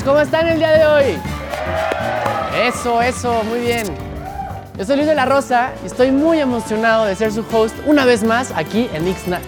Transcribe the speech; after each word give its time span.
¿cómo 0.00 0.20
están 0.20 0.48
el 0.48 0.58
día 0.58 0.70
de 0.70 0.86
hoy? 0.86 1.18
Eso, 2.64 3.02
eso, 3.02 3.44
muy 3.44 3.60
bien. 3.60 3.84
Yo 4.78 4.86
soy 4.86 4.96
Luis 4.96 5.06
de 5.06 5.14
la 5.14 5.26
Rosa 5.26 5.72
y 5.82 5.86
estoy 5.86 6.10
muy 6.10 6.40
emocionado 6.40 7.04
de 7.04 7.14
ser 7.14 7.30
su 7.30 7.44
host 7.52 7.76
una 7.84 8.06
vez 8.06 8.24
más 8.24 8.52
aquí 8.56 8.88
en 8.94 9.06
Ixnac. 9.06 9.42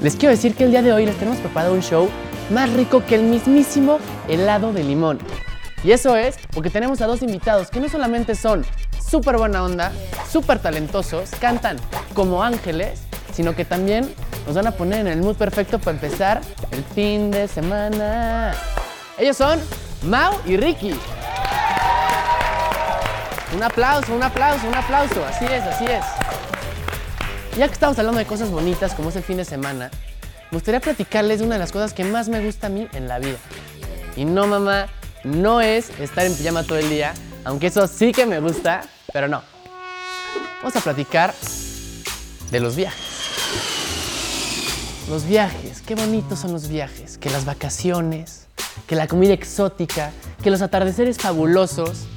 Les 0.00 0.16
quiero 0.16 0.30
decir 0.30 0.54
que 0.54 0.64
el 0.64 0.70
día 0.70 0.80
de 0.80 0.94
hoy 0.94 1.04
les 1.04 1.16
tenemos 1.16 1.38
preparado 1.40 1.74
un 1.74 1.82
show 1.82 2.08
más 2.48 2.72
rico 2.72 3.04
que 3.04 3.16
el 3.16 3.24
mismísimo 3.24 3.98
helado 4.26 4.72
de 4.72 4.84
limón. 4.84 5.18
Y 5.84 5.92
eso 5.92 6.16
es 6.16 6.36
porque 6.54 6.70
tenemos 6.70 7.02
a 7.02 7.06
dos 7.06 7.22
invitados 7.22 7.68
que 7.68 7.78
no 7.78 7.90
solamente 7.90 8.34
son 8.34 8.64
súper 9.06 9.36
buena 9.36 9.62
onda, 9.62 9.92
súper 10.30 10.60
talentosos, 10.60 11.28
cantan 11.40 11.76
como 12.14 12.42
ángeles, 12.42 13.02
sino 13.34 13.54
que 13.54 13.66
también 13.66 14.14
nos 14.46 14.54
van 14.54 14.66
a 14.66 14.70
poner 14.70 15.00
en 15.00 15.08
el 15.08 15.20
mood 15.20 15.36
perfecto 15.36 15.78
para 15.78 15.92
empezar 15.92 16.40
el 16.70 16.82
fin 16.84 17.30
de 17.30 17.48
semana. 17.48 18.54
Ellos 19.18 19.36
son 19.36 19.60
Mau 20.02 20.32
y 20.46 20.56
Ricky. 20.56 20.94
Un 23.54 23.62
aplauso, 23.62 24.14
un 24.14 24.22
aplauso, 24.22 24.66
un 24.66 24.74
aplauso. 24.74 25.24
Así 25.26 25.44
es, 25.44 25.62
así 25.64 25.84
es. 25.84 26.04
Ya 27.58 27.66
que 27.66 27.74
estamos 27.74 27.98
hablando 27.98 28.18
de 28.18 28.24
cosas 28.24 28.50
bonitas 28.50 28.94
como 28.94 29.10
es 29.10 29.16
el 29.16 29.22
fin 29.22 29.36
de 29.36 29.44
semana, 29.44 29.90
me 30.50 30.56
gustaría 30.56 30.80
platicarles 30.80 31.40
de 31.40 31.46
una 31.46 31.56
de 31.56 31.58
las 31.58 31.70
cosas 31.70 31.92
que 31.92 32.04
más 32.04 32.28
me 32.28 32.40
gusta 32.44 32.68
a 32.68 32.70
mí 32.70 32.88
en 32.94 33.08
la 33.08 33.18
vida. 33.18 33.36
Y 34.16 34.24
no, 34.24 34.46
mamá, 34.46 34.86
no 35.24 35.60
es 35.60 35.90
estar 36.00 36.24
en 36.24 36.34
pijama 36.34 36.62
todo 36.62 36.78
el 36.78 36.88
día, 36.88 37.12
aunque 37.44 37.66
eso 37.66 37.86
sí 37.86 38.12
que 38.12 38.24
me 38.24 38.40
gusta, 38.40 38.82
pero 39.12 39.28
no. 39.28 39.42
Vamos 40.62 40.76
a 40.76 40.80
platicar 40.80 41.34
de 42.50 42.60
los 42.60 42.74
viajes. 42.76 43.06
Los 45.10 45.26
viajes, 45.26 45.82
qué 45.82 45.94
bonitos 45.94 46.38
son 46.38 46.52
los 46.52 46.68
viajes, 46.68 47.18
que 47.18 47.28
las 47.30 47.44
vacaciones, 47.44 48.46
que 48.90 48.96
la 48.96 49.06
comida 49.06 49.32
exótica, 49.32 50.10
que 50.42 50.50
los 50.50 50.62
atardeceres 50.62 51.16
fabulosos. 51.16 52.08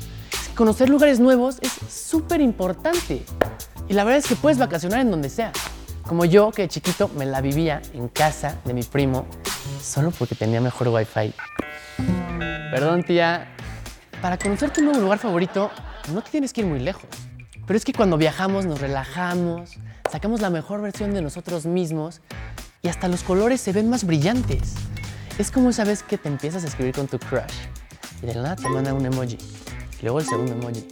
Conocer 0.56 0.90
lugares 0.90 1.20
nuevos 1.20 1.60
es 1.62 1.72
súper 1.88 2.42
importante. 2.42 3.24
Y 3.88 3.94
la 3.94 4.04
verdad 4.04 4.18
es 4.18 4.26
que 4.26 4.36
puedes 4.36 4.58
vacacionar 4.58 5.02
en 5.02 5.12
donde 5.12 5.30
sea. 5.30 5.52
Como 6.02 6.26
yo, 6.26 6.50
que 6.50 6.64
de 6.64 6.70
chiquito 6.70 7.12
me 7.16 7.28
la 7.28 7.42
vivía 7.42 7.80
en 7.94 8.08
casa 8.08 8.58
de 8.66 8.74
mi 8.74 8.82
primo, 8.82 9.28
solo 9.84 10.10
porque 10.10 10.34
tenía 10.34 10.62
mejor 10.62 10.88
wifi. 10.88 11.36
Perdón, 12.72 13.04
tía. 13.04 13.54
Para 14.20 14.40
conocer 14.40 14.72
tu 14.72 14.82
nuevo 14.82 15.00
lugar 15.00 15.20
favorito, 15.20 15.70
no 16.12 16.24
te 16.24 16.32
tienes 16.32 16.54
que 16.54 16.62
ir 16.62 16.68
muy 16.68 16.80
lejos. 16.80 17.06
Pero 17.68 17.78
es 17.78 17.86
que 17.86 17.94
cuando 17.94 18.18
viajamos 18.18 18.66
nos 18.66 18.82
relajamos, 18.82 19.78
sacamos 20.12 20.42
la 20.42 20.50
mejor 20.50 20.82
versión 20.82 21.14
de 21.14 21.22
nosotros 21.22 21.68
mismos 21.68 22.22
y 22.82 22.88
hasta 22.88 23.08
los 23.10 23.22
colores 23.22 23.62
se 23.62 23.74
ven 23.74 23.92
más 23.92 24.06
brillantes. 24.06 24.74
Es 25.40 25.50
como 25.50 25.72
esa 25.72 25.84
vez 25.84 26.04
que 26.04 26.20
te 26.20 26.30
empiezas 26.30 26.64
a 26.64 26.68
escribir 26.68 26.94
con 26.94 27.08
tu 27.08 27.18
crush 27.18 27.42
y 28.22 28.28
de 28.28 28.36
la 28.36 28.44
nada 28.44 28.56
te 28.56 28.70
manda 28.70 28.94
un 28.94 29.04
emoji, 29.04 29.38
luego 30.04 30.20
el 30.20 30.26
segundo 30.26 30.54
emoji, 30.54 30.88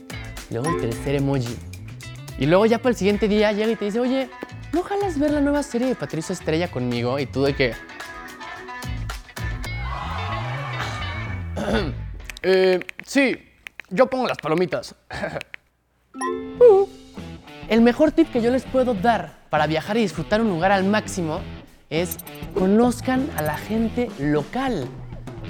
luego 0.49 0.67
el 0.67 0.81
tercer 0.81 1.15
emoji. 1.15 1.55
Y 2.39 2.47
luego 2.47 2.65
ya 2.65 2.79
para 2.79 2.89
el 2.89 2.95
siguiente 2.95 3.27
día 3.27 3.51
llega 3.51 3.71
y 3.71 3.75
te 3.75 3.85
dice, 3.85 3.99
oye, 3.99 4.29
¿no 4.73 4.81
jalas 4.81 5.19
ver 5.19 5.29
la 5.29 5.41
nueva 5.41 5.61
serie 5.61 5.87
de 5.87 5.95
Patricio 5.95 6.33
Estrella 6.33 6.71
conmigo? 6.71 7.19
Y 7.19 7.27
tú 7.27 7.43
de 7.43 7.55
que... 7.55 7.73
eh, 12.41 12.79
sí, 13.05 13.37
yo 13.89 14.07
pongo 14.07 14.27
las 14.27 14.37
palomitas. 14.37 14.95
Uh. 16.13 16.87
El 17.69 17.81
mejor 17.81 18.11
tip 18.11 18.31
que 18.31 18.41
yo 18.41 18.51
les 18.51 18.63
puedo 18.63 18.93
dar 18.93 19.39
para 19.49 19.65
viajar 19.65 19.97
y 19.97 20.01
disfrutar 20.01 20.41
un 20.41 20.49
lugar 20.49 20.71
al 20.71 20.83
máximo 20.83 21.41
es 21.91 22.17
conozcan 22.55 23.29
a 23.37 23.43
la 23.43 23.57
gente 23.57 24.09
local. 24.17 24.87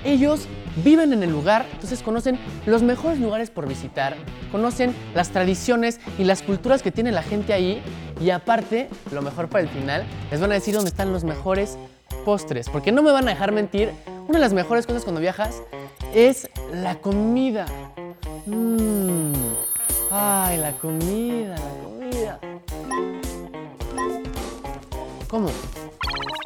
Ellos 0.04 0.48
viven 0.84 1.14
en 1.14 1.24
el 1.24 1.30
lugar, 1.30 1.66
entonces 1.72 2.02
conocen 2.02 2.38
los 2.66 2.84
mejores 2.84 3.20
lugares 3.20 3.50
por 3.50 3.68
visitar, 3.68 4.16
conocen 4.52 4.94
las 5.16 5.30
tradiciones 5.30 6.00
y 6.18 6.24
las 6.26 6.42
culturas 6.42 6.82
que 6.82 6.92
tiene 6.92 7.12
la 7.12 7.24
gente 7.24 7.54
ahí 7.54 7.82
y 8.20 8.30
aparte, 8.32 8.90
lo 9.12 9.22
mejor 9.22 9.48
para 9.48 9.64
el 9.64 9.70
final, 9.70 10.04
les 10.30 10.42
van 10.42 10.52
a 10.52 10.56
decir 10.56 10.74
dónde 10.74 10.90
están 10.90 11.14
los 11.14 11.24
mejores 11.24 11.78
postres, 12.26 12.70
porque 12.70 12.92
no 12.92 13.04
me 13.04 13.12
van 13.12 13.28
a 13.28 13.32
dejar 13.32 13.52
mentir, 13.52 13.92
una 14.28 14.38
de 14.38 14.40
las 14.40 14.54
mejores 14.54 14.86
cosas 14.86 15.04
cuando 15.04 15.22
viajas 15.22 15.62
es 16.14 16.50
la 16.74 16.96
comida. 16.96 17.66
Mmm. 18.46 19.34
Ay, 20.10 20.58
la 20.58 20.74
comida, 20.74 21.56
la 21.56 21.84
comida. 21.84 22.40
¿Cómo? 25.30 25.50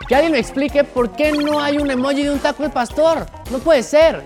Que 0.08 0.14
alguien 0.14 0.34
me 0.34 0.40
explique 0.40 0.84
por 0.84 1.12
qué 1.14 1.32
no 1.32 1.60
hay 1.60 1.78
un 1.78 1.90
emoji 1.90 2.24
de 2.24 2.32
un 2.32 2.40
taco 2.40 2.62
de 2.62 2.70
pastor. 2.70 3.26
No 3.52 3.58
puede 3.60 3.82
ser. 3.82 4.24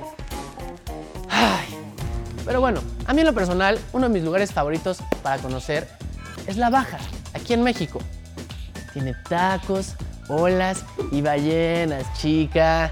Pero 2.45 2.59
bueno, 2.59 2.81
a 3.05 3.13
mí 3.13 3.21
en 3.21 3.27
lo 3.27 3.33
personal, 3.33 3.79
uno 3.93 4.07
de 4.07 4.13
mis 4.13 4.23
lugares 4.23 4.51
favoritos 4.51 4.97
para 5.21 5.37
conocer 5.37 5.87
es 6.47 6.57
La 6.57 6.69
Baja, 6.69 6.97
aquí 7.33 7.53
en 7.53 7.61
México. 7.61 7.99
Tiene 8.91 9.13
tacos, 9.29 9.93
olas 10.27 10.83
y 11.11 11.21
ballenas, 11.21 12.11
chica. 12.19 12.91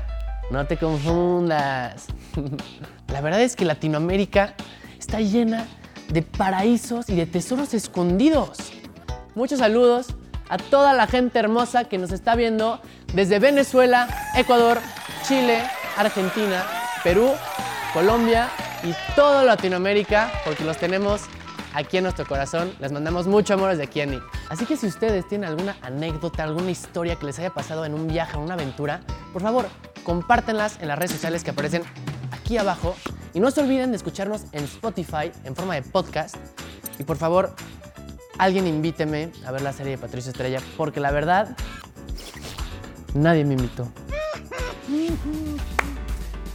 No 0.52 0.66
te 0.68 0.78
confundas. 0.78 2.06
La 3.08 3.20
verdad 3.20 3.42
es 3.42 3.56
que 3.56 3.66
Latinoamérica 3.66 4.54
está 5.00 5.20
llena 5.22 5.66
de 6.10 6.22
paraísos 6.22 7.10
y 7.10 7.16
de 7.16 7.26
tesoros 7.26 7.74
escondidos. 7.74 8.60
Muchos 9.34 9.60
saludos 9.60 10.16
a 10.50 10.58
toda 10.58 10.94
la 10.94 11.08
gente 11.08 11.40
hermosa 11.40 11.86
que 11.86 11.98
nos 11.98 12.12
está 12.12 12.36
viendo 12.36 12.80
desde 13.14 13.40
Venezuela, 13.40 14.08
Ecuador, 14.36 14.80
Chile, 15.28 15.62
Argentina, 15.98 16.66
Perú, 17.04 17.32
Colombia 17.94 18.50
y 18.84 18.94
toda 19.16 19.44
Latinoamérica, 19.44 20.32
porque 20.46 20.64
los 20.64 20.78
tenemos 20.78 21.22
aquí 21.74 21.98
en 21.98 22.04
nuestro 22.04 22.26
corazón. 22.26 22.74
Les 22.80 22.92
mandamos 22.92 23.28
mucho 23.28 23.54
amor 23.54 23.72
desde 23.72 23.84
aquí 23.84 24.02
a 24.02 24.06
Nick. 24.06 24.24
Así 24.50 24.66
que 24.66 24.78
si 24.78 24.88
ustedes 24.88 25.28
tienen 25.28 25.50
alguna 25.50 25.78
anécdota, 25.82 26.44
alguna 26.44 26.72
historia 26.72 27.16
que 27.16 27.26
les 27.26 27.40
haya 27.40 27.54
pasado 27.54 27.86
en 27.86 27.94
un 27.94 28.08
viaje 28.08 28.38
o 28.38 28.42
una 28.42 28.56
aventura, 28.56 29.02
por 29.34 29.42
favor, 29.42 29.68
compártenlas 30.04 30.78
en 30.82 30.88
las 30.88 30.98
redes 30.98 31.12
sociales 31.12 31.44
que 31.44 31.52
aparecen 31.52 31.84
aquí 32.32 32.58
abajo. 32.58 32.96
Y 33.34 33.40
no 33.40 33.52
se 33.52 33.62
olviden 33.62 33.92
de 33.92 33.98
escucharnos 33.98 34.46
en 34.52 34.64
Spotify 34.64 35.32
en 35.44 35.56
forma 35.56 35.76
de 35.76 35.84
podcast. 35.84 36.36
Y 36.98 37.04
por 37.04 37.18
favor, 37.18 37.54
alguien 38.38 38.68
invíteme 38.68 39.32
a 39.46 39.52
ver 39.52 39.62
la 39.62 39.74
serie 39.74 39.94
de 39.94 39.98
Patricio 39.98 40.32
Estrella, 40.32 40.60
porque 40.76 41.00
la 41.00 41.12
verdad, 41.12 41.56
nadie 43.14 43.46
me 43.46 43.54
invitó. 43.54 43.88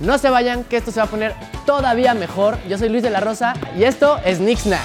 No 0.00 0.19
se 0.19 0.31
vayan, 0.31 0.65
que 0.65 0.76
esto 0.76 0.91
se 0.91 1.00
va 1.00 1.06
a 1.06 1.10
poner 1.10 1.34
todavía 1.65 2.15
mejor. 2.15 2.59
Yo 2.69 2.76
soy 2.78 2.88
Luis 2.88 3.03
de 3.03 3.10
la 3.10 3.20
Rosa 3.20 3.54
y 3.78 3.84
esto 3.84 4.19
es 4.25 4.41
Nick 4.41 4.59
Snack. 4.59 4.84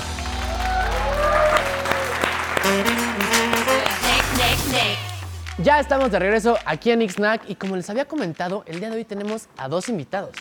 Ya 5.63 5.79
estamos 5.79 6.11
de 6.11 6.19
regreso 6.19 6.55
aquí 6.65 6.91
en 6.91 6.99
Nick 6.99 7.11
Snack 7.11 7.49
y 7.49 7.55
como 7.55 7.75
les 7.75 7.89
había 7.89 8.05
comentado, 8.05 8.63
el 8.67 8.79
día 8.79 8.91
de 8.91 8.97
hoy 8.97 9.05
tenemos 9.05 9.47
a 9.57 9.67
dos 9.67 9.89
invitados. 9.89 10.35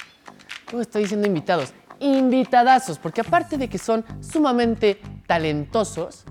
¿Cómo 0.70 0.82
estoy 0.82 1.02
diciendo 1.04 1.26
invitados? 1.26 1.72
Invitadazos, 2.00 2.98
porque 2.98 3.22
aparte 3.22 3.56
de 3.56 3.68
que 3.68 3.78
son 3.78 4.04
sumamente 4.20 5.00
talentosos, 5.26 6.24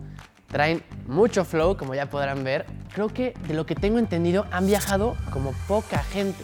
traen 0.55 0.81
mucho 1.05 1.43
flow, 1.43 1.75
como 1.75 1.95
ya 1.95 2.05
podrán 2.05 2.45
ver. 2.45 2.65
Creo 2.93 3.09
que 3.09 3.33
de 3.45 3.53
lo 3.53 3.65
que 3.65 3.75
tengo 3.75 3.99
entendido 3.99 4.45
han 4.51 4.65
viajado 4.65 5.17
como 5.29 5.51
poca 5.67 6.01
gente. 6.01 6.41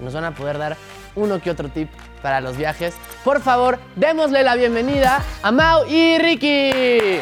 Nos 0.00 0.12
van 0.12 0.24
a 0.24 0.34
poder 0.34 0.58
dar 0.58 0.76
uno 1.14 1.40
que 1.40 1.50
otro 1.50 1.70
tip 1.70 1.88
para 2.20 2.42
los 2.42 2.58
viajes. 2.58 2.94
Por 3.24 3.40
favor, 3.40 3.78
démosle 3.96 4.42
la 4.42 4.54
bienvenida 4.56 5.22
a 5.42 5.50
Mau 5.50 5.86
y 5.88 6.18
Ricky. 6.18 7.20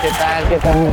¿Qué 0.00 0.10
tal? 0.18 0.48
¿Qué 0.48 0.56
tal? 0.56 0.84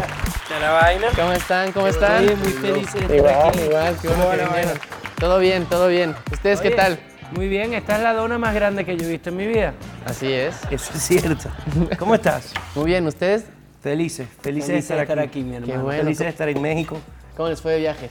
¿De 0.49 0.59
la 0.59 0.71
vaina? 0.71 1.07
¿Cómo 1.15 1.31
están? 1.31 1.71
¿Cómo 1.71 1.87
están? 1.87 2.25
Muy, 2.25 2.35
muy 2.35 2.51
felices 2.51 3.07
de 3.07 3.15
estar 3.15 3.15
Igual, 3.15 3.47
aquí. 3.47 3.59
igual, 3.61 3.95
qué 4.01 4.07
bueno 4.09 4.23
¿Cómo 4.25 4.31
que 4.31 4.45
vinieron. 4.45 4.79
Todo 5.17 5.39
bien, 5.39 5.65
todo 5.67 5.87
bien. 5.87 6.15
¿Ustedes 6.33 6.59
qué 6.59 6.67
Oye, 6.67 6.75
tal? 6.75 6.99
Muy 7.35 7.47
bien, 7.47 7.73
esta 7.73 7.95
es 7.95 8.03
la 8.03 8.13
dona 8.13 8.37
más 8.37 8.53
grande 8.53 8.85
que 8.85 8.95
yo 8.95 9.05
he 9.07 9.09
visto 9.09 9.29
en 9.29 9.37
mi 9.37 9.47
vida. 9.47 9.73
Así 10.05 10.31
es. 10.31 10.55
Eso 10.69 10.93
es 10.93 11.01
cierto. 11.01 11.49
¿Cómo 11.97 12.13
estás? 12.13 12.53
Muy 12.75 12.85
bien, 12.85 13.07
¿ustedes? 13.07 13.45
Felices, 13.81 14.27
felices 14.41 14.69
de 14.69 14.77
estar, 14.77 15.19
aquí. 15.19 15.41
mi 15.41 15.55
hermano. 15.55 15.83
bueno. 15.83 16.03
Felices 16.03 16.25
de 16.25 16.29
estar 16.29 16.47
en 16.47 16.61
México. 16.61 16.97
¿Cómo 17.35 17.49
les 17.49 17.59
fue 17.59 17.73
de 17.73 17.79
viaje? 17.79 18.09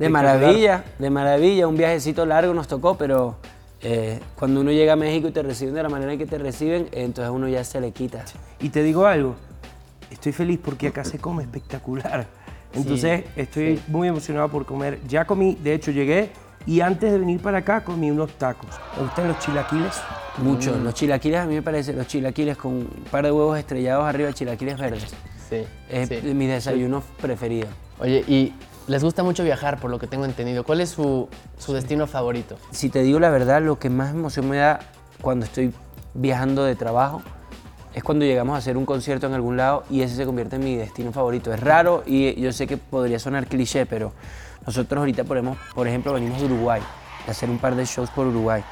De 0.00 0.08
maravilla, 0.08 0.84
de 0.98 1.10
maravilla. 1.10 1.68
Un 1.68 1.76
viajecito 1.76 2.26
largo 2.26 2.52
nos 2.54 2.66
tocó, 2.66 2.98
pero 2.98 3.36
eh, 3.82 4.18
cuando 4.34 4.62
uno 4.62 4.72
llega 4.72 4.94
a 4.94 4.96
México 4.96 5.28
y 5.28 5.30
te 5.30 5.42
reciben 5.42 5.72
de 5.72 5.84
la 5.84 5.88
manera 5.88 6.12
en 6.12 6.18
que 6.18 6.26
te 6.26 6.36
reciben, 6.36 6.88
entonces 6.90 7.32
uno 7.32 7.46
ya 7.48 7.62
se 7.62 7.80
le 7.80 7.92
quita. 7.92 8.24
Y 8.58 8.70
te 8.70 8.82
digo 8.82 9.06
algo, 9.06 9.36
estoy 10.10 10.32
feliz 10.32 10.58
porque 10.62 10.88
acá 10.88 11.04
se 11.04 11.18
come 11.18 11.44
espectacular. 11.44 12.26
Entonces 12.74 13.24
estoy 13.36 13.80
muy 13.86 14.08
emocionado 14.08 14.48
por 14.48 14.66
comer. 14.66 14.98
Ya 15.06 15.24
comí, 15.24 15.56
de 15.62 15.72
hecho 15.72 15.92
llegué 15.92 16.30
y 16.66 16.80
antes 16.80 17.12
de 17.12 17.18
venir 17.18 17.40
para 17.40 17.58
acá 17.58 17.84
comí 17.84 18.10
unos 18.10 18.32
tacos. 18.32 18.70
¿Te 18.94 19.02
gustan 19.02 19.28
los 19.28 19.38
chilaquiles? 19.38 19.94
Mucho. 20.38 20.76
Los 20.76 20.94
chilaquiles 20.94 21.40
a 21.40 21.46
mí 21.46 21.54
me 21.54 21.62
parece, 21.62 21.92
los 21.92 22.06
chilaquiles 22.06 22.56
con 22.56 22.72
un 22.72 23.04
par 23.10 23.24
de 23.24 23.32
huevos 23.32 23.58
estrellados 23.58 24.04
arriba, 24.04 24.32
chilaquiles 24.32 24.76
verdes. 24.76 25.14
Sí. 25.48 25.64
Es 25.88 26.08
sí. 26.08 26.16
de 26.16 26.34
mis 26.34 26.48
desayunos 26.48 27.04
preferidos. 27.20 27.70
Oye, 28.00 28.24
y 28.26 28.52
les 28.88 29.02
gusta 29.02 29.22
mucho 29.22 29.44
viajar, 29.44 29.78
por 29.80 29.90
lo 29.90 29.98
que 29.98 30.06
tengo 30.06 30.24
entendido. 30.24 30.64
¿Cuál 30.64 30.80
es 30.80 30.90
su, 30.90 31.28
su 31.56 31.72
destino 31.72 32.06
favorito? 32.06 32.56
Si 32.72 32.88
te 32.88 33.02
digo 33.02 33.20
la 33.20 33.30
verdad, 33.30 33.62
lo 33.62 33.78
que 33.78 33.88
más 33.88 34.10
emoción 34.10 34.48
me 34.48 34.56
da 34.56 34.80
cuando 35.22 35.46
estoy 35.46 35.72
viajando 36.14 36.64
de 36.64 36.74
trabajo 36.74 37.22
es 37.94 38.02
cuando 38.02 38.26
llegamos 38.26 38.54
a 38.54 38.58
hacer 38.58 38.76
un 38.76 38.84
concierto 38.84 39.26
en 39.26 39.32
algún 39.32 39.56
lado 39.56 39.84
y 39.88 40.02
ese 40.02 40.16
se 40.16 40.26
convierte 40.26 40.56
en 40.56 40.64
mi 40.64 40.76
destino 40.76 41.12
favorito. 41.12 41.52
Es 41.54 41.60
raro 41.60 42.02
y 42.04 42.38
yo 42.38 42.52
sé 42.52 42.66
que 42.66 42.76
podría 42.76 43.18
sonar 43.18 43.46
cliché, 43.46 43.86
pero 43.86 44.12
nosotros 44.66 44.98
ahorita, 44.98 45.24
por 45.24 45.40
por 45.74 45.86
ejemplo, 45.88 46.12
venimos 46.12 46.40
de 46.40 46.46
Uruguay, 46.46 46.82
de 47.24 47.30
hacer 47.30 47.48
un 47.50 47.58
par 47.58 47.74
de 47.76 47.84
shows 47.84 48.10
por 48.10 48.26
Uruguay. 48.26 48.62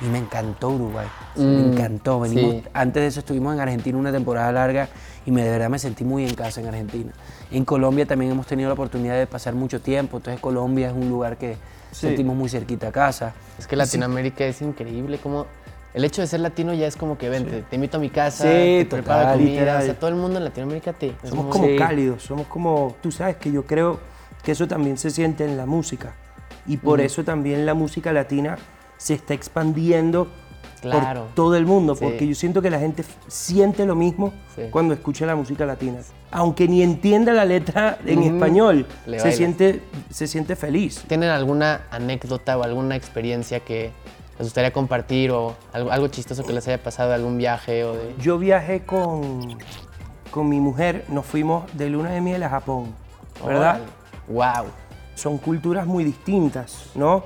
Y 0.00 0.06
me 0.06 0.18
encantó 0.18 0.70
Uruguay, 0.70 1.06
me 1.36 1.42
Mm, 1.44 1.66
encantó. 1.72 2.20
Venimos, 2.20 2.54
sí. 2.54 2.62
Antes 2.72 3.02
de 3.02 3.06
eso 3.06 3.20
estuvimos 3.20 3.54
en 3.54 3.60
Argentina 3.60 3.96
una 3.96 4.10
temporada 4.10 4.50
larga 4.50 4.88
y 5.24 5.30
me, 5.30 5.42
de 5.44 5.50
verdad 5.50 5.68
me 5.70 5.78
sentí 5.78 6.04
muy 6.04 6.24
en 6.26 6.34
casa 6.34 6.60
en 6.60 6.66
Argentina. 6.66 7.12
En 7.50 7.64
Colombia 7.64 8.04
también 8.04 8.32
hemos 8.32 8.46
tenido 8.46 8.68
la 8.68 8.74
oportunidad 8.74 9.16
de 9.16 9.26
pasar 9.26 9.54
mucho 9.54 9.80
tiempo, 9.80 10.16
entonces 10.16 10.40
Colombia 10.40 10.88
es 10.88 10.94
un 10.94 11.08
lugar 11.08 11.36
que 11.36 11.54
Sí. 11.92 12.08
sentimos 12.08 12.34
muy 12.36 12.48
cerquita 12.48 12.88
a 12.88 12.92
casa. 12.92 13.34
Es 13.56 13.68
que 13.68 13.76
Latinoamérica 13.76 14.44
es 14.44 14.60
increíble, 14.62 15.18
como 15.18 15.46
el 15.94 16.04
hecho 16.04 16.22
de 16.22 16.26
ser 16.26 16.40
latino 16.40 16.74
ya 16.74 16.88
es 16.88 16.96
como 16.96 17.16
que 17.16 17.28
vente, 17.28 17.62
te 17.70 17.76
invito 17.76 17.98
a 17.98 18.00
mi 18.00 18.10
casa, 18.10 18.42
Sí, 18.42 18.78
te 18.78 18.84
total, 18.86 19.04
preparo 19.04 19.32
comida, 19.34 19.50
literal. 19.50 19.82
o 19.82 19.84
sea, 19.84 19.94
todo 19.94 20.08
el 20.10 20.16
mundo 20.16 20.38
en 20.38 20.44
Latinoamérica 20.44 20.92
te... 20.92 21.14
Somos 21.22 21.46
como 21.46 21.66
Sí. 21.68 21.76
cálidos, 21.76 22.22
somos 22.24 22.48
como, 22.48 22.96
tú 23.00 23.12
sabes 23.12 23.36
que 23.36 23.52
yo 23.52 23.64
creo 23.64 24.00
que 24.44 24.52
eso 24.52 24.68
también 24.68 24.96
se 24.98 25.10
siente 25.10 25.44
en 25.44 25.56
la 25.56 25.66
música 25.66 26.14
y 26.66 26.76
por 26.76 27.00
eso 27.00 27.24
también 27.24 27.66
la 27.66 27.74
música 27.74 28.12
latina 28.12 28.58
se 28.96 29.14
está 29.14 29.34
expandiendo 29.34 30.28
Claro. 30.80 31.22
por 31.22 31.34
todo 31.34 31.56
el 31.56 31.64
mundo, 31.64 31.94
Sí. 31.94 32.04
porque 32.04 32.26
yo 32.28 32.34
siento 32.34 32.60
que 32.60 32.68
la 32.68 32.78
gente 32.78 33.04
siente 33.26 33.86
lo 33.86 33.94
mismo 33.94 34.34
Sí. 34.54 34.62
cuando 34.70 34.92
escucha 34.92 35.24
la 35.24 35.34
música 35.34 35.64
latina. 35.64 36.00
Aunque 36.30 36.68
ni 36.68 36.82
entienda 36.82 37.32
la 37.32 37.46
letra 37.46 37.96
en 38.04 38.22
español, 38.22 38.86
se 39.16 39.32
siente, 39.32 39.80
se 40.10 40.26
siente 40.26 40.56
feliz. 40.56 41.02
¿Tienen 41.08 41.30
alguna 41.30 41.82
anécdota 41.90 42.58
o 42.58 42.62
alguna 42.64 42.96
experiencia 42.96 43.60
que 43.60 43.92
les 44.38 44.46
gustaría 44.48 44.74
compartir 44.74 45.30
o 45.30 45.56
algo, 45.72 45.90
algo 45.90 46.08
chistoso 46.08 46.44
que 46.44 46.52
les 46.52 46.68
haya 46.68 46.82
pasado 46.82 47.08
de 47.10 47.14
algún 47.14 47.38
viaje 47.38 47.82
o 47.84 47.94
de... 47.94 48.14
Yo 48.20 48.36
viajé 48.38 48.84
con, 48.84 49.56
con 50.30 50.50
mi 50.50 50.60
mujer, 50.60 51.06
nos 51.08 51.24
fuimos 51.24 51.64
de 51.74 51.88
luna 51.88 52.10
de 52.10 52.20
miel 52.20 52.42
a 52.42 52.50
Japón, 52.50 52.94
¿verdad? 53.46 53.80
Wow. 54.28 54.66
son 55.14 55.38
culturas 55.38 55.86
muy 55.86 56.02
distintas, 56.04 56.90
¿no? 56.94 57.22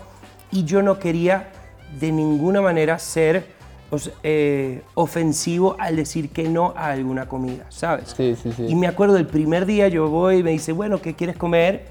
Y 0.51 0.65
yo 0.65 0.83
no 0.83 0.99
quería 0.99 1.51
de 1.99 2.13
ninguna 2.13 2.61
manera 2.61 2.99
ser 2.99 3.47
o 3.91 3.99
sea, 3.99 4.13
eh, 4.23 4.83
ofensivo 4.95 5.77
al 5.79 5.97
decir 5.97 6.31
que 6.31 6.49
no 6.49 6.75
a 6.77 6.91
alguna 6.91 7.27
comida, 7.27 7.65
¿sabes? 7.71 8.15
Sí, 8.17 8.37
sí, 8.43 8.53
sí. 8.53 8.67
Y 8.69 8.75
me 8.75 8.87
acuerdo 8.87 9.17
el 9.17 9.27
primer 9.27 9.65
día 9.65 9.89
yo 9.89 10.09
voy 10.09 10.39
y 10.39 10.43
me 10.43 10.51
dice, 10.51 10.73
bueno, 10.73 11.01
¿qué 11.01 11.15
quieres 11.15 11.37
comer? 11.37 11.87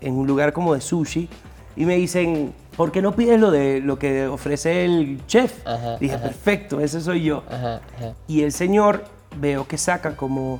En 0.00 0.14
un 0.14 0.26
lugar 0.26 0.52
como 0.52 0.74
de 0.74 0.80
sushi. 0.80 1.28
Y 1.76 1.84
me 1.84 1.96
dicen, 1.96 2.52
¿por 2.76 2.90
qué 2.92 3.02
no 3.02 3.12
pides 3.14 3.38
lo, 3.38 3.50
de, 3.50 3.80
lo 3.80 3.98
que 3.98 4.26
ofrece 4.26 4.84
el 4.84 5.20
chef? 5.26 5.66
Ajá, 5.66 5.96
Dije, 5.98 6.14
ajá. 6.14 6.24
perfecto, 6.24 6.80
ese 6.80 7.00
soy 7.00 7.24
yo. 7.24 7.42
Ajá, 7.50 7.80
ajá. 7.96 8.14
Y 8.26 8.42
el 8.42 8.52
señor 8.52 9.04
veo 9.38 9.66
que 9.66 9.76
saca 9.78 10.16
como 10.16 10.58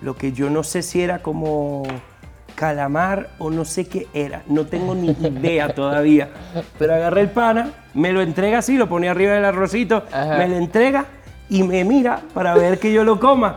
lo 0.00 0.16
que 0.16 0.32
yo 0.32 0.48
no 0.48 0.62
sé 0.62 0.82
si 0.82 1.02
era 1.02 1.20
como 1.22 1.82
calamar 2.64 3.30
o 3.38 3.50
no 3.50 3.64
sé 3.64 3.86
qué 3.88 4.06
era, 4.12 4.42
no 4.46 4.66
tengo 4.66 4.94
ni 4.94 5.12
idea 5.12 5.68
todavía. 5.74 6.28
Pero 6.78 6.94
agarré 6.94 7.22
el 7.22 7.30
pana, 7.30 7.70
me 7.94 8.12
lo 8.12 8.20
entrega 8.20 8.58
así, 8.58 8.76
lo 8.76 8.86
pone 8.86 9.08
arriba 9.08 9.32
del 9.32 9.46
arrocito, 9.46 10.04
Ajá. 10.12 10.36
me 10.36 10.46
lo 10.46 10.56
entrega 10.56 11.06
y 11.48 11.62
me 11.62 11.84
mira 11.84 12.20
para 12.34 12.54
ver 12.54 12.78
que 12.78 12.92
yo 12.92 13.02
lo 13.02 13.18
coma. 13.18 13.56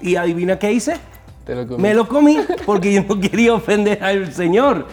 Y 0.00 0.16
adivina 0.16 0.58
qué 0.58 0.72
hice. 0.72 0.96
Te 1.44 1.54
lo 1.54 1.66
comí. 1.66 1.82
Me 1.82 1.92
lo 1.92 2.08
comí 2.08 2.38
porque 2.64 2.90
yo 2.90 3.02
no 3.06 3.20
quería 3.20 3.52
ofender 3.52 4.02
al 4.02 4.32
señor. 4.32 4.86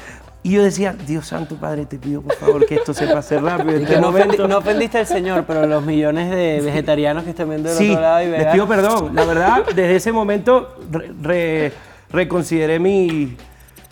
Y 0.44 0.51
yo 0.51 0.62
decía, 0.63 0.94
Dios 1.08 1.25
santo 1.25 1.56
Padre, 1.56 1.86
te 1.86 1.98
pido 1.98 2.22
por 2.22 2.36
favor 2.36 2.66
que 2.66 2.75
esto 2.75 2.94
se 2.94 3.08
pase 3.08 3.40
rápido. 3.40 3.78
este 3.78 4.00
no, 4.01 4.10
ofendi- 4.12 4.24
momento". 4.25 4.48
no 4.50 4.58
ofendiste 4.58 4.98
al 4.98 5.08
señor, 5.08 5.46
pero 5.48 5.66
los 5.66 5.84
millones 5.86 6.30
de 6.30 6.60
vegetarianos 6.62 7.24
que 7.24 7.30
están 7.30 7.48
viendo 7.50 7.69
del 7.69 7.78
Sí, 7.78 7.90
otro 7.92 8.01
lado 8.01 8.22
y 8.24 8.31
les 8.31 8.46
pido 8.48 8.68
perdón. 8.68 9.16
La 9.16 9.24
verdad, 9.25 9.63
desde 9.68 9.96
ese 9.96 10.12
momento 10.12 10.75
re- 10.92 11.12
re- 11.22 11.72
reconsideré 12.10 12.80
mi, 12.80 13.36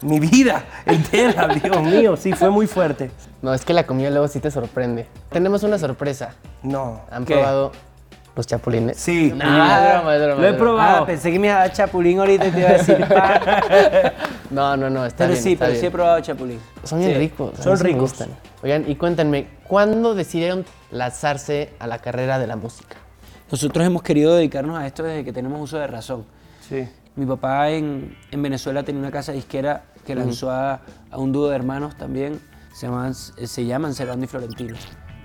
mi 0.02 0.20
vida 0.20 0.64
entera. 0.86 1.48
Dios 1.48 1.82
mío, 1.84 2.16
sí, 2.18 2.34
fue 2.34 2.50
muy 2.50 2.68
fuerte. 2.68 3.12
No, 3.42 3.54
es 3.54 3.66
que 3.66 3.74
la 3.74 3.86
comida 3.86 4.10
luego 4.10 4.28
sí 4.28 4.40
te 4.40 4.50
sorprende. 4.52 5.08
Tenemos 5.30 5.64
una 5.64 5.78
sorpresa. 5.78 6.34
No. 6.62 7.02
¿Han 7.12 7.26
¿Qué? 7.26 7.34
probado 7.36 7.72
los 8.36 8.48
chapulines? 8.48 8.98
Sí. 8.98 9.34
No, 9.36 9.44
es 9.44 9.92
broma, 9.94 10.16
es 10.16 10.22
broma, 10.24 10.42
Lo 10.42 10.48
he 10.48 10.54
probado. 10.54 11.04
Ah, 11.04 11.06
pensé 11.06 11.32
que 11.32 11.40
me 11.40 11.48
iba 11.48 11.58
a 11.58 11.60
dar 11.60 11.74
chapulín 11.74 12.20
ahorita 12.20 12.48
y 12.48 12.52
te 12.52 12.60
iba 12.60 12.70
a 12.70 12.74
decir 12.78 13.06
pan. 13.08 13.42
No, 14.50 14.78
no, 14.78 14.90
no, 14.90 15.06
está 15.06 15.26
Pero 15.26 15.32
bien, 15.34 15.44
sí, 15.44 15.54
está 15.54 15.66
pero 15.66 15.74
sí 15.76 15.80
he 15.80 15.82
bien. 15.82 15.92
probado 15.94 16.20
chapulín. 16.22 16.60
Son 16.84 17.00
bien 17.00 17.12
Sí. 17.12 17.18
ricos. 17.18 17.60
a 17.60 17.64
son 17.64 17.74
mí 17.74 17.78
sí 17.78 17.84
me 17.84 17.90
ricos. 17.90 18.02
gustan. 18.12 18.30
Oigan, 18.64 18.90
y 18.90 18.96
cuéntenme, 18.96 19.48
¿cuándo 19.68 20.16
decidieron 20.16 20.66
lanzarse 20.90 21.72
a 21.80 21.88
la 21.88 22.00
carrera 22.00 22.40
de 22.40 22.48
la 22.48 22.56
música? 22.56 22.96
Nosotros 23.52 23.86
hemos 23.86 24.04
querido 24.04 24.36
dedicarnos 24.36 24.80
a 24.80 24.88
esto 24.88 25.04
desde 25.04 25.26
que 25.26 25.34
tenemos 25.34 25.60
uso 25.60 25.78
de 25.80 25.88
razón. 25.88 26.26
Sí. 26.68 26.88
Mi 27.16 27.26
papá 27.26 27.70
en, 27.70 28.18
en 28.32 28.42
Venezuela 28.42 28.84
tenía 28.84 29.00
una 29.02 29.12
casa 29.12 29.32
disquera 29.32 29.84
que 30.06 30.16
lanzó 30.16 30.50
a, 30.52 30.82
a 31.12 31.18
un 31.18 31.32
dúo 31.32 31.50
de 31.50 31.56
hermanos 31.56 31.96
también, 31.96 32.40
se 32.74 32.88
llaman, 32.88 33.14
se 33.14 33.66
llaman 33.66 33.94
Servando 33.94 34.26
y 34.26 34.28
Florentino. 34.28 34.76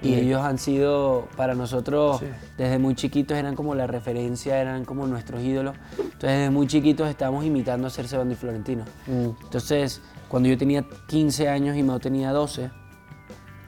Y 0.01 0.15
ellos 0.15 0.43
han 0.43 0.59
sido, 0.59 1.27
para 1.37 1.55
nosotros, 1.57 2.21
Sí. 2.21 2.27
desde 2.57 2.79
muy 2.79 2.95
chiquitos, 2.95 3.37
eran 3.37 3.57
como 3.57 3.75
la 3.75 3.89
referencia, 3.89 4.61
eran 4.61 4.85
como 4.85 5.07
nuestros 5.09 5.43
ídolos. 5.43 5.75
Entonces, 5.99 6.21
desde 6.39 6.51
muy 6.51 6.69
chiquitos 6.69 7.09
estábamos 7.09 7.45
imitando 7.45 7.89
a 7.89 7.91
ser 7.91 8.07
Servando 8.07 8.35
y 8.35 8.37
Florentino. 8.37 8.85
Entonces, 9.09 10.01
cuando 10.29 10.49
yo 10.49 10.57
tenía 10.57 10.85
15 11.09 11.49
años 11.49 11.77
y 11.77 11.83
Mao 11.83 11.99
tenía 11.99 12.31
12, 12.33 12.71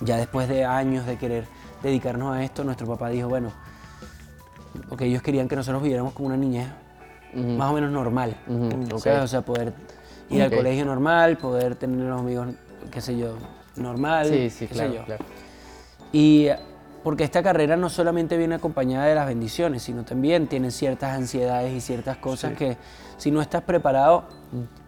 ya 0.02 0.19
después 0.19 0.49
de 0.49 0.64
años 0.64 1.05
de 1.06 1.16
querer 1.19 1.46
dedicarnos 1.82 2.37
a 2.37 2.44
esto, 2.44 2.62
nuestro 2.62 2.87
papá 2.87 3.08
dijo, 3.08 3.28
bueno, 3.28 3.50
porque 4.88 5.06
ellos 5.06 5.23
querían 5.23 5.49
que 5.49 5.56
nosotros 5.56 5.82
viviéramos 5.82 6.12
como 6.12 6.28
una 6.28 6.37
niñez 6.37 6.69
más 7.35 7.71
o 7.71 7.75
menos 7.75 7.91
normal. 7.91 8.37
Ujú, 8.47 8.94
ok. 8.97 9.00
¿sabes? 9.03 9.25
O 9.25 9.29
sea, 9.29 9.43
poder 9.43 9.73
ir 10.31 10.43
Ok. 10.43 10.50
al 10.53 10.56
colegio 10.59 10.85
normal, 10.85 11.37
poder 11.38 11.75
tener 11.77 11.99
los 12.06 12.21
amigos, 12.21 12.49
qué 12.91 13.00
sé 13.00 13.17
yo, 13.17 13.35
normal. 13.77 14.27
Sí, 14.29 14.50
sí, 14.50 14.67
qué 14.67 14.75
sé 14.75 14.81
claro, 14.81 14.94
yo. 14.94 15.05
claro. 15.05 15.25
Y 16.12 16.49
porque 17.03 17.25
esta 17.25 17.43
carrera 17.43 17.76
no 17.76 17.88
solamente 17.88 18.37
viene 18.37 18.57
acompañada 18.57 19.07
de 19.07 19.14
las 19.14 19.26
bendiciones, 19.26 19.83
sino 19.83 20.04
también 20.04 20.49
tiene 20.49 20.71
ciertas 20.71 21.16
ansiedades 21.16 21.73
y 21.73 21.81
ciertas 21.81 22.19
cosas 22.19 22.52
que 22.54 22.76
si 23.16 23.31
no 23.31 23.40
estás 23.40 23.62
preparado 23.62 24.25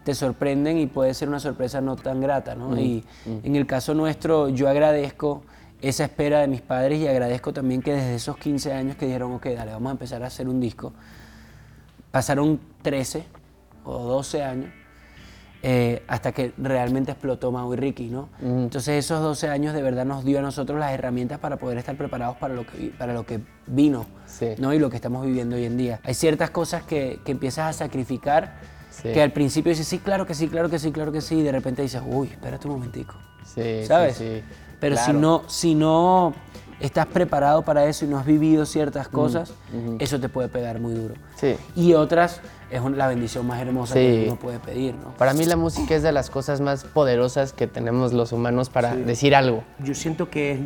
te 0.05 0.15
sorprenden 0.15 0.79
y 0.79 0.87
puede 0.87 1.15
ser 1.15 1.29
una 1.29 1.41
sorpresa 1.41 1.81
no 1.81 1.97
tan 1.97 2.21
grata, 2.21 2.55
¿no? 2.55 2.79
Y 2.79 3.05
en 3.25 3.57
el 3.57 3.67
caso 3.67 3.95
nuestro 3.95 4.49
yo 4.49 4.69
agradezco 4.69 5.43
esa 5.81 6.05
espera 6.05 6.41
de 6.41 6.49
mis 6.49 6.61
padres 6.61 6.99
y 7.01 7.07
agradezco 7.09 7.53
también 7.53 7.81
que 7.83 7.93
desde 7.95 8.15
esos 8.17 8.37
15 8.37 8.73
años 8.73 8.97
que 8.97 9.07
dijeron, 9.07 9.33
ok, 9.33 9.47
dale, 9.47 9.73
vamos 9.73 9.89
a 9.89 9.93
empezar 9.93 10.23
a 10.23 10.27
hacer 10.27 10.49
un 10.49 10.61
disco, 10.61 10.93
pasaron 12.13 12.61
13 12.83 13.25
o 13.85 13.99
12 13.99 14.43
años 14.45 14.71
eh, 15.65 16.03
hasta 16.09 16.33
que 16.33 16.53
realmente 16.59 17.13
explotó 17.13 17.53
Mau 17.53 17.73
y 17.73 17.77
Ricky, 17.77 18.09
¿no? 18.09 18.29
Entonces 18.41 19.05
esos 19.05 19.21
12 19.21 19.49
años 19.49 19.75
de 19.75 19.83
verdad 19.83 20.05
nos 20.05 20.25
dio 20.25 20.41
a 20.41 20.43
nosotros 20.43 20.79
las 20.81 20.91
herramientas 20.93 21.39
para 21.39 21.57
poder 21.57 21.79
estar 21.79 21.97
preparados 21.97 22.37
para 22.37 22.53
lo 22.55 22.67
que, 22.67 22.93
para 22.99 23.13
lo 23.13 23.25
que 23.25 23.41
vino, 23.67 24.07
Sí. 24.27 24.49
¿no? 24.59 24.73
Y 24.75 24.79
lo 24.81 24.91
que 24.91 24.97
estamos 24.97 25.25
viviendo 25.25 25.55
hoy 25.57 25.65
en 25.65 25.77
día. 25.77 26.01
Hay 26.05 26.15
ciertas 26.15 26.51
cosas 26.51 26.83
que, 26.83 27.21
que 27.25 27.33
empiezas 27.33 27.69
a 27.71 27.73
sacrificar 27.85 28.55
Sí. 28.91 29.11
que 29.13 29.23
al 29.23 29.33
principio 29.33 29.71
dices, 29.71 29.87
sí, 29.89 30.01
claro 30.01 30.27
que 30.27 30.35
sí, 30.35 30.49
claro 30.49 30.69
que 30.69 30.79
sí, 30.79 30.93
claro 30.93 31.13
que 31.13 31.23
sí, 31.23 31.39
y 31.39 31.43
de 31.43 31.51
repente 31.53 31.81
dices, 31.81 32.03
uy, 32.05 32.29
espérate 32.29 32.67
un 32.69 32.75
momentico, 32.75 33.15
Sí, 33.47 33.87
¿sabes? 33.87 34.23
Pero 34.81 34.97
si 34.99 35.13
no, 35.15 35.45
si 35.49 35.75
no 35.75 36.35
estás 36.83 37.07
preparado 37.07 37.63
para 37.63 37.85
eso 37.87 38.05
y 38.05 38.09
no 38.09 38.19
has 38.19 38.27
vivido 38.27 38.67
ciertas 38.67 39.09
cosas, 39.09 39.55
eso 39.99 40.19
te 40.21 40.29
puede 40.29 40.49
pegar 40.49 40.81
muy 40.81 40.95
duro. 40.95 41.15
Sí. 41.37 41.57
Y 41.77 41.95
otras 41.95 42.41
es 42.71 42.83
la 42.83 43.07
bendición 43.07 43.47
más 43.47 43.61
hermosa 43.61 43.95
Sí. 43.95 44.01
que 44.01 44.25
uno 44.27 44.37
puede 44.37 44.59
pedir, 44.59 44.95
¿no? 44.97 45.15
Para 45.17 45.33
mí 45.33 45.45
la 45.45 45.57
música 45.57 45.95
es 45.95 46.03
de 46.03 46.11
las 46.13 46.29
cosas 46.29 46.61
más 46.61 46.85
poderosas 46.85 47.53
que 47.53 47.67
tenemos 47.67 48.13
los 48.13 48.33
humanos 48.33 48.69
para 48.69 48.95
decir 48.97 49.35
algo. 49.35 49.63
Yo 49.79 49.95
siento 49.95 50.29
que 50.29 50.53
es 50.53 50.59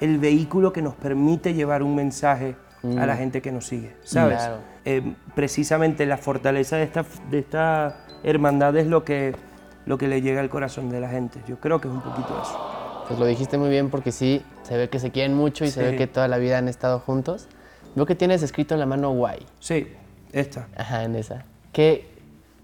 el 0.00 0.18
vehículo 0.18 0.72
que 0.72 0.82
nos 0.82 0.94
permite 0.94 1.54
llevar 1.54 1.82
un 1.82 1.94
mensaje 1.94 2.56
a 2.98 3.06
la 3.06 3.16
gente 3.16 3.40
que 3.42 3.52
nos 3.52 3.66
sigue, 3.66 3.94
¿sabes? 4.02 4.38
Claro. 4.38 4.56
Eh, 4.84 5.14
precisamente 5.36 6.04
la 6.06 6.16
fortaleza 6.16 6.76
de 6.76 6.82
esta, 6.84 7.04
de 7.30 7.38
esta 7.38 7.98
hermandad 8.24 8.76
es 8.76 8.86
lo 8.88 9.04
que, 9.04 9.36
lo 9.86 9.98
que 9.98 10.08
le 10.08 10.20
llega 10.22 10.40
al 10.40 10.48
corazón 10.48 10.90
de 10.90 10.98
la 10.98 11.08
gente. 11.08 11.40
Yo 11.46 11.60
creo 11.60 11.80
que 11.80 11.86
es 11.88 11.94
un 11.94 12.00
poquito 12.00 12.40
eso. 12.42 13.04
Pues 13.06 13.20
lo 13.20 13.26
dijiste 13.26 13.58
muy 13.58 13.68
bien 13.68 13.90
porque 13.90 14.10
sí, 14.10 14.42
se 14.62 14.76
ve 14.76 14.88
que 14.88 14.98
se 14.98 15.10
quieren 15.10 15.34
mucho 15.34 15.64
y 15.64 15.70
se 15.70 15.82
ve 15.82 15.96
que 15.96 16.06
toda 16.06 16.28
la 16.28 16.38
vida 16.38 16.58
han 16.58 16.68
estado 16.68 16.98
juntos. 17.00 17.48
Veo 17.94 18.06
que 18.06 18.14
tienes 18.14 18.42
escrito 18.42 18.74
en 18.74 18.80
la 18.80 18.86
mano 18.86 19.10
guay. 19.10 19.40
Sí, 19.60 19.88
esta. 20.32 20.68
Ajá, 20.76 21.04
en 21.04 21.14
esa. 21.16 21.44
¿Qué, 21.72 22.06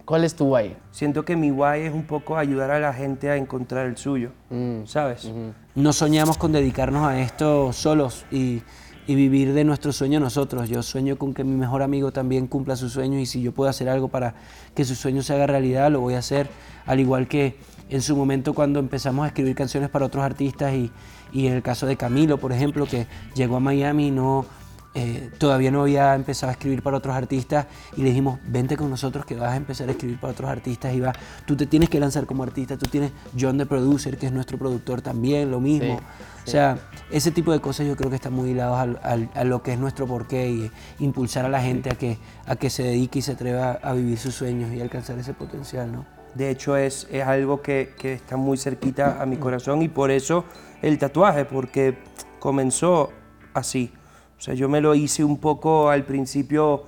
¿Cuál 0.04 0.24
es 0.24 0.34
tu 0.34 0.46
guay? 0.46 0.74
Siento 0.90 1.24
que 1.24 1.36
mi 1.36 1.50
guay 1.50 1.82
es 1.82 1.92
un 1.92 2.04
poco 2.04 2.38
ayudar 2.38 2.70
a 2.70 2.80
la 2.80 2.94
gente 2.94 3.28
a 3.28 3.36
encontrar 3.36 3.86
el 3.86 3.96
suyo, 3.98 4.30
Mm. 4.48 4.86
¿sabes? 4.86 5.30
No 5.74 5.92
soñamos 5.92 6.38
con 6.38 6.52
dedicarnos 6.52 7.06
a 7.06 7.20
esto 7.20 7.74
solos 7.74 8.24
y, 8.30 8.62
y 9.06 9.14
vivir 9.14 9.52
de 9.52 9.64
nuestro 9.64 9.92
sueño 9.92 10.18
nosotros. 10.18 10.68
Yo 10.70 10.82
sueño 10.82 11.18
con 11.18 11.34
que 11.34 11.44
mi 11.44 11.56
mejor 11.56 11.82
amigo 11.82 12.10
también 12.10 12.46
cumpla 12.46 12.74
sus 12.76 12.92
sueños 12.92 13.20
y 13.20 13.26
si 13.26 13.42
yo 13.42 13.52
puedo 13.52 13.68
hacer 13.68 13.88
algo 13.90 14.08
para 14.08 14.34
que 14.74 14.86
su 14.86 14.94
sueño 14.94 15.22
se 15.22 15.34
haga 15.34 15.46
realidad, 15.46 15.90
lo 15.90 16.00
voy 16.00 16.14
a 16.14 16.20
hacer. 16.20 16.48
Al 16.86 17.00
igual 17.00 17.28
que 17.28 17.56
en 17.90 18.00
su 18.00 18.16
momento 18.16 18.54
cuando 18.54 18.80
empezamos 18.80 19.24
a 19.24 19.28
escribir 19.28 19.54
canciones 19.54 19.90
para 19.90 20.06
otros 20.06 20.24
artistas 20.24 20.72
y, 20.74 20.90
y 21.32 21.46
en 21.46 21.54
el 21.54 21.62
caso 21.62 21.86
de 21.86 21.96
Camilo, 21.96 22.38
por 22.38 22.52
ejemplo, 22.52 22.86
que 22.86 23.06
llegó 23.34 23.56
a 23.56 23.60
Miami 23.60 24.08
y 24.08 24.10
no, 24.10 24.46
eh, 24.94 25.30
todavía 25.38 25.70
no 25.70 25.82
había 25.82 26.14
empezado 26.14 26.48
a 26.50 26.52
escribir 26.52 26.82
para 26.82 26.96
otros 26.96 27.14
artistas 27.14 27.66
y 27.96 28.02
le 28.02 28.08
dijimos, 28.08 28.40
vente 28.46 28.76
con 28.76 28.90
nosotros 28.90 29.24
que 29.26 29.36
vas 29.36 29.52
a 29.52 29.56
empezar 29.56 29.86
a 29.88 29.92
escribir 29.92 30.18
para 30.18 30.32
otros 30.32 30.50
artistas 30.50 30.92
y 30.94 31.00
va, 31.00 31.12
tú 31.46 31.54
te 31.56 31.66
tienes 31.66 31.88
que 31.88 32.00
lanzar 32.00 32.26
como 32.26 32.42
artista, 32.42 32.76
tú 32.76 32.86
tienes 32.86 33.12
John 33.38 33.58
the 33.58 33.66
Producer, 33.66 34.16
que 34.16 34.26
es 34.26 34.32
nuestro 34.32 34.58
productor 34.58 35.00
también, 35.02 35.50
lo 35.50 35.60
mismo. 35.60 36.00
O 36.46 36.50
sea, 36.50 36.78
ese 37.10 37.30
tipo 37.30 37.52
de 37.52 37.60
cosas 37.60 37.86
yo 37.86 37.94
creo 37.96 38.08
que 38.08 38.16
están 38.16 38.32
muy 38.32 38.48
ligados 38.48 38.78
al- 38.78 38.98
al- 39.02 39.30
a 39.34 39.44
lo 39.44 39.62
que 39.62 39.74
es 39.74 39.78
nuestro 39.78 40.06
porqué 40.06 40.48
y 40.50 40.70
impulsar 40.98 41.44
a 41.44 41.48
la 41.50 41.60
gente 41.60 41.90
a 41.90 41.94
que, 41.94 42.16
a 42.46 42.56
que 42.56 42.70
se 42.70 42.82
dedique 42.82 43.18
y 43.18 43.22
se 43.22 43.32
atreva 43.32 43.72
a 43.82 43.92
vivir 43.92 44.18
sus 44.18 44.34
sueños 44.34 44.72
y 44.72 44.80
alcanzar 44.80 45.18
ese 45.18 45.34
potencial, 45.34 45.92
¿no? 45.92 46.06
De 46.34 46.50
hecho, 46.50 46.76
es, 46.76 47.08
es 47.10 47.24
algo 47.24 47.62
que, 47.62 47.94
que 47.98 48.12
está 48.12 48.36
muy 48.36 48.56
cerquita 48.56 49.20
a 49.20 49.26
mi 49.26 49.36
corazón 49.36 49.82
y 49.82 49.88
por 49.88 50.10
eso 50.10 50.44
el 50.82 50.98
tatuaje, 50.98 51.44
porque 51.44 51.98
comenzó 52.38 53.10
así. 53.54 53.92
O 54.38 54.40
sea, 54.40 54.54
yo 54.54 54.68
me 54.68 54.80
lo 54.80 54.94
hice 54.94 55.24
un 55.24 55.38
poco 55.38 55.90
al 55.90 56.04
principio 56.04 56.84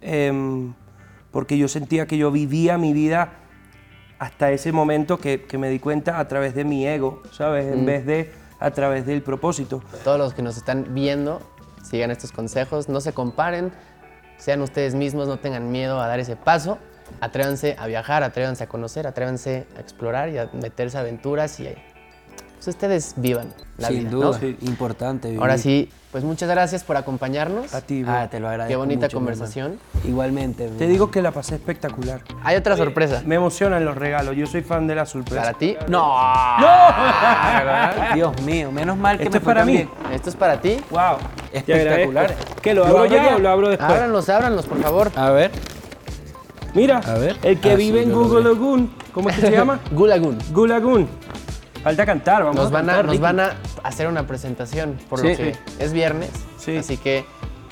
em, 0.00 0.74
porque 1.30 1.58
yo 1.58 1.66
sentía 1.68 2.06
que 2.06 2.16
yo 2.16 2.30
vivía 2.30 2.78
mi 2.78 2.92
vida 2.92 3.32
hasta 4.18 4.52
ese 4.52 4.70
momento 4.70 5.18
que, 5.18 5.42
que 5.44 5.58
me 5.58 5.68
di 5.68 5.80
cuenta 5.80 6.20
a 6.20 6.28
través 6.28 6.54
de 6.54 6.64
mi 6.64 6.86
ego, 6.86 7.22
¿sabes? 7.32 7.72
En 7.72 7.84
vez 7.84 8.06
de 8.06 8.30
a 8.60 8.70
través 8.70 9.04
del 9.04 9.22
propósito. 9.22 9.82
Todos 10.04 10.18
los 10.18 10.34
que 10.34 10.42
nos 10.42 10.56
están 10.56 10.94
viendo, 10.94 11.42
sigan 11.82 12.12
estos 12.12 12.30
consejos, 12.30 12.88
no 12.88 13.00
se 13.00 13.12
comparen, 13.12 13.72
sean 14.38 14.60
ustedes 14.60 14.94
mismos, 14.94 15.26
no 15.26 15.38
tengan 15.38 15.72
miedo 15.72 16.00
a 16.00 16.06
dar 16.06 16.20
ese 16.20 16.36
paso, 16.36 16.78
atrévanse 17.20 17.76
a 17.78 17.86
viajar, 17.86 18.22
atrévanse 18.22 18.64
a 18.64 18.68
conocer, 18.68 19.06
atrévanse 19.06 19.66
a 19.76 19.80
explorar 19.80 20.28
y 20.30 20.38
a 20.38 20.48
meterse 20.52 20.96
a 20.96 21.00
aventuras 21.00 21.58
y 21.60 21.68
pues 22.54 22.68
ustedes 22.76 23.14
vivan 23.16 23.52
la 23.76 23.88
Sin 23.88 23.98
vida, 24.00 24.10
duda, 24.10 24.24
¿no? 24.26 24.32
Sí. 24.34 24.56
importante. 24.62 25.28
vivir. 25.28 25.40
Ahora 25.40 25.58
sí, 25.58 25.90
pues 26.12 26.22
muchas 26.22 26.48
gracias 26.48 26.84
por 26.84 26.96
acompañarnos. 26.96 27.74
A 27.74 27.80
ti. 27.80 28.04
Ah, 28.06 28.28
te 28.30 28.38
lo 28.38 28.46
agradezco 28.48 28.68
Qué 28.70 28.76
bonita 28.76 29.06
mucho, 29.06 29.16
conversación. 29.16 29.80
Igualmente. 30.04 30.68
Te 30.68 30.86
digo 30.86 31.10
que 31.10 31.22
la 31.22 31.32
pasé 31.32 31.56
espectacular. 31.56 32.20
Hay 32.44 32.54
otra 32.54 32.76
sorpresa. 32.76 33.22
Me 33.26 33.34
emocionan 33.34 33.84
los 33.84 33.96
regalos, 33.96 34.36
yo 34.36 34.46
soy 34.46 34.62
fan 34.62 34.86
de 34.86 34.94
la 34.94 35.06
sorpresa. 35.06 35.40
Para 35.42 35.58
ti. 35.58 35.76
¡No! 35.88 36.14
Dios 38.14 38.40
mío, 38.42 38.70
menos 38.70 38.96
mal 38.96 39.16
que 39.18 39.24
Esto 39.24 39.32
me 39.32 39.38
es 39.38 39.44
para 39.44 39.64
mí. 39.64 39.72
bien. 39.72 39.90
Esto 40.12 40.30
es 40.30 40.36
para 40.36 40.60
ti. 40.60 40.76
¡Wow! 40.90 41.16
Espectacular. 41.52 42.34
¿Que 42.62 42.74
lo 42.74 42.82
¿Lo 42.82 42.86
abro 42.86 42.98
abro 43.04 43.10
ya 43.16 43.30
ya? 43.30 43.36
o 43.36 43.38
lo 43.40 43.48
abro 43.50 43.68
después? 43.70 43.90
Ábranlos, 43.90 44.28
ábranlos, 44.28 44.66
por 44.66 44.80
favor. 44.80 45.10
A 45.16 45.30
ver. 45.30 45.50
Mira, 46.74 46.98
A 46.98 47.14
ver. 47.14 47.36
el 47.42 47.58
que 47.60 47.72
Ah, 47.72 47.76
vive 47.76 48.02
sí, 48.02 48.08
en 48.08 48.12
Google. 48.14 48.44
Lagoon, 48.44 48.90
¿cómo 49.12 49.28
es 49.30 49.36
que 49.36 49.42
se 49.42 49.50
llama? 49.56 49.80
Gulagun. 49.92 50.38
Gulagoon. 50.52 51.08
Falta 51.82 52.06
cantar, 52.06 52.42
vamos 52.44 52.56
Nos 52.56 52.68
a 52.68 52.70
van 52.70 52.84
a, 52.88 52.92
cantar, 52.94 53.06
nos 53.06 53.20
van 53.20 53.40
a 53.40 53.56
hacer 53.82 54.06
una 54.08 54.26
presentación, 54.26 54.98
por 55.08 55.20
Sí. 55.20 55.28
lo 55.30 55.36
que 55.36 55.56
es 55.78 55.92
viernes. 55.92 56.30
Sí. 56.56 56.76
Así 56.76 56.96
que 56.96 57.18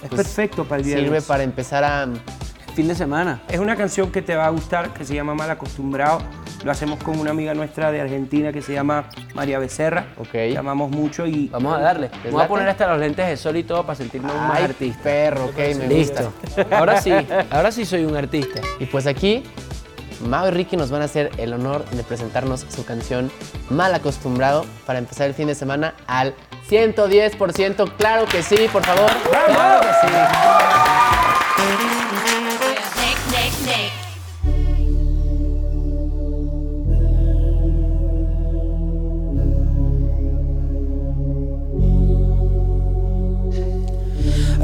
Es 0.03 0.09
pues, 0.09 0.23
perfecto 0.23 0.65
para 0.65 0.81
el 0.81 0.85
viernes. 0.87 1.05
sirve 1.07 1.23
para 1.23 1.43
empezar 1.45 1.85
a 1.85 2.09
Fin 2.75 2.87
de 2.87 2.95
semana. 2.95 3.43
Es 3.49 3.59
una 3.59 3.75
canción 3.75 4.13
que 4.13 4.23
te 4.23 4.37
va 4.37 4.47
a 4.47 4.51
gustar, 4.51 4.93
que 4.95 5.05
se 5.05 5.13
llama 5.15 5.35
Mal 5.35 5.51
Acostumbrado. 5.51 6.21
Lo 6.65 6.71
hacemos 6.73 7.03
con 7.03 7.19
una 7.19 7.31
amiga 7.31 7.55
nuestra 7.55 7.91
de 7.91 8.01
Argentina 8.03 8.53
que 8.53 8.61
se 8.61 8.75
llama 8.75 9.07
María 9.35 9.59
Becerra. 9.59 10.07
Ok. 10.19 10.35
La 10.53 10.61
amamos 10.61 10.91
mucho 10.91 11.27
y 11.27 11.49
Vamos 11.49 11.75
a 11.77 11.81
darle. 11.81 12.11
¿Les 12.23 12.25
Me 12.27 12.31
voy 12.33 12.43
a 12.43 12.49
poner 12.49 12.69
hasta 12.69 12.87
los 12.89 12.99
lentes 12.99 13.27
de 13.27 13.37
sol 13.37 13.57
y 13.57 13.63
todo 13.63 13.85
para 13.85 13.97
sentirme 13.97 14.31
un 14.31 14.47
más 14.49 14.61
artista. 14.61 15.03
perro, 15.03 15.47
ok, 15.47 15.57
me 15.79 15.87
Listo. 15.89 16.33
gusta. 16.45 16.67
Ahora 16.79 17.01
sí, 17.01 17.13
ahora 17.51 17.73
sí 17.73 17.87
soy 17.87 18.05
un 18.05 18.15
artista. 18.17 18.61
Y 18.79 18.85
pues 18.87 19.07
aquí, 19.07 19.43
Mau 20.29 20.47
y 20.49 20.51
Ricky 20.51 20.77
nos 20.77 20.91
van 20.91 21.01
a 21.01 21.07
hacer 21.07 21.31
el 21.39 21.55
honor 21.55 21.85
de 21.87 22.03
presentarnos 22.03 22.67
su 22.69 22.85
canción 22.85 23.31
Mal 23.71 23.95
Acostumbrado 23.95 24.67
para 24.85 24.99
empezar 24.99 25.27
el 25.29 25.35
fin 25.35 25.47
de 25.47 25.55
semana 25.55 25.95
al 26.07 26.35
110%. 26.69 27.97
Claro 27.97 28.27
que 28.27 28.43
sí, 28.43 28.69
por 28.71 28.85
favor. 28.85 29.11
Claro 29.49 29.81
que 29.81 29.89
sí. 30.07 32.00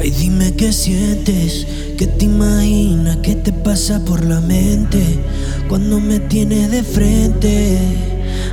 Ay, 0.07 0.13
dime 0.13 0.55
qué 0.55 0.73
sientes, 0.73 1.67
qué 1.99 2.07
te 2.07 2.27
imaginas, 2.27 3.17
qué 3.25 3.35
te 3.35 3.53
pasa 3.53 3.99
por 4.05 4.25
la 4.25 4.41
mente 4.41 5.03
cuando 5.69 5.99
me 5.99 6.21
tienes 6.21 6.71
de 6.71 6.85
frente. 6.85 7.81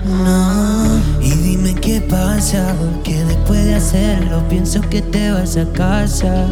No. 0.03 0.99
Y 1.21 1.29
dime 1.29 1.75
qué 1.75 2.01
pasa, 2.01 2.73
que 3.03 3.23
después 3.25 3.65
de 3.65 3.75
hacerlo 3.75 4.41
pienso 4.49 4.81
que 4.81 5.03
te 5.03 5.29
vas 5.29 5.55
a 5.55 5.71
casa. 5.73 6.47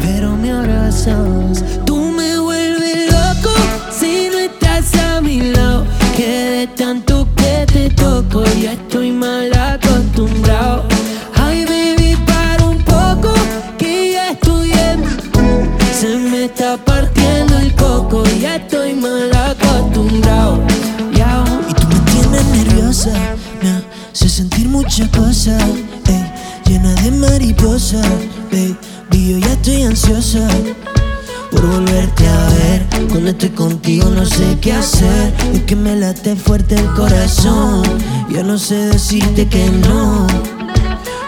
Pero 0.00 0.36
me 0.36 0.52
abrazas, 0.52 1.64
tú 1.84 1.96
me 1.96 2.38
vuelves 2.38 3.10
loco 3.10 3.52
si 3.90 4.28
no 4.30 4.38
estás 4.38 4.94
a 4.94 5.20
mi 5.20 5.40
lado. 5.40 5.84
Que 6.16 6.28
de 6.28 6.66
tanto 6.68 7.07
sé 34.38 34.56
qué 34.60 34.72
hacer, 34.72 35.34
es 35.52 35.62
que 35.62 35.74
me 35.74 35.96
late 35.96 36.36
fuerte 36.36 36.76
el 36.76 36.86
corazón, 36.94 37.82
ya 38.30 38.44
no 38.44 38.56
sé 38.56 38.76
decirte 38.76 39.48
que 39.48 39.68
no. 39.68 40.28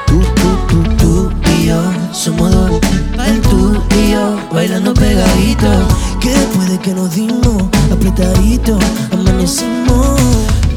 Tú, 0.07 0.21
tú, 0.37 0.49
tú, 0.69 0.83
tú 0.97 1.31
y 1.57 1.67
yo 1.67 1.81
somos 2.13 2.53
dos, 2.53 2.81
el 3.27 3.41
tú 3.41 3.77
y 3.99 4.13
yo 4.13 4.39
bailando 4.53 4.95
pegadito. 4.95 5.67
Que 6.21 6.31
después 6.31 6.71
de 6.71 6.79
que 6.79 6.95
nos 6.95 7.13
dimos 7.13 7.65
apretadito, 7.93 8.79
amanecimos. 9.11 10.21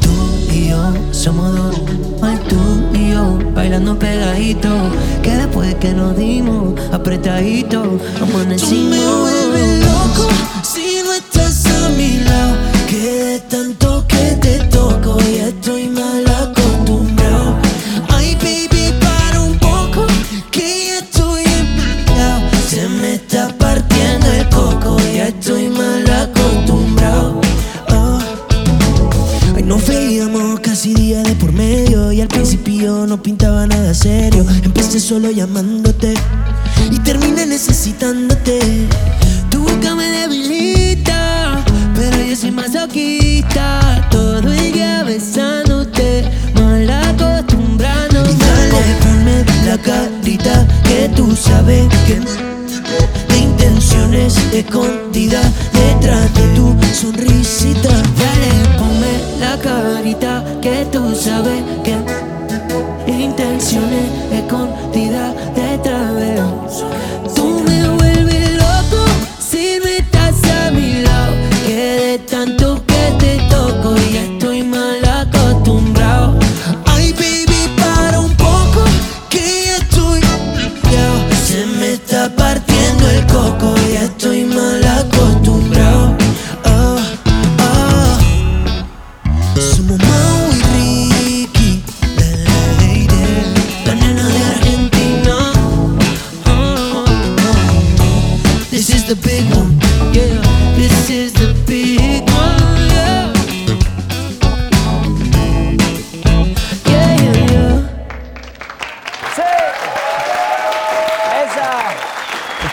Tú 0.00 0.52
y 0.52 0.70
yo 0.70 0.92
somos 1.12 1.54
dos, 1.54 1.80
el 2.32 2.40
tú 2.48 2.58
y 2.94 3.12
yo 3.12 3.38
bailando 3.54 3.96
pegadito. 3.96 4.70
Que 5.22 5.36
después 5.36 5.68
de 5.68 5.76
que 5.76 5.92
nos 5.92 6.16
dimos 6.16 6.74
apretadito, 6.92 7.96
amanecimos. 8.20 8.70
Tú 8.70 9.04
me 9.04 9.20
vuelves 9.22 9.84
loco 9.84 10.53
solo 35.14 35.30
llamándote 35.30 36.12
y 36.90 36.98
terminé 36.98 37.46
necesitándote. 37.46 38.58
Tu 39.48 39.60
boca 39.62 39.94
me 39.94 40.10
debilita, 40.10 41.64
pero 41.94 42.16
yo 42.20 42.34
soy 42.34 42.50
masoquista. 42.50 44.08
Todo 44.10 44.52
el 44.52 44.72
día 44.72 45.04
besándote, 45.04 46.28
mal 46.56 46.90
acostumbrándote. 46.90 48.32
Y 48.32 48.36
dale, 48.38 48.82
ponme 49.02 49.44
la 49.64 49.78
carita 49.78 50.66
que 50.82 51.08
tú 51.14 51.36
sabes 51.36 51.86
que 52.08 52.18
de 53.28 53.38
intenciones 53.38 54.36
escondidas 54.52 55.46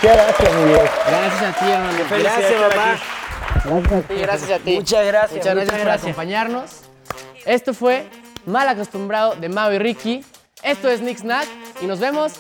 Muchas 0.01 0.17
gracias. 0.17 0.51
Gracias 1.07 1.43
a 1.43 1.59
ti, 1.59 1.71
hermano. 1.71 1.97
Gracias, 2.09 2.59
mamá. 2.59 2.97
Sí, 4.07 4.15
gracias 4.15 4.51
a 4.51 4.59
ti. 4.59 4.75
Muchas 4.75 5.05
gracias, 5.05 5.37
Muchas 5.37 5.55
gracias 5.55 5.75
por 5.75 5.85
gracias. 5.85 6.03
acompañarnos. 6.03 6.71
Esto 7.45 7.73
fue 7.73 8.07
Mal 8.45 8.67
Acostumbrado 8.67 9.35
de 9.35 9.49
Mau 9.49 9.71
y 9.71 9.77
Ricky. 9.77 10.25
Esto 10.63 10.89
es 10.89 11.01
Nick 11.01 11.19
Snack 11.19 11.47
y 11.81 11.85
nos 11.85 11.99
vemos 11.99 12.33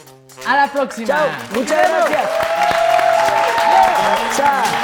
a 0.47 0.55
la 0.55 0.71
próxima. 0.71 1.07
Chao. 1.07 1.27
Muchas 1.53 1.89
gracias. 1.89 2.29
Chao. 4.37 4.81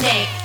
Welcome 0.00 0.37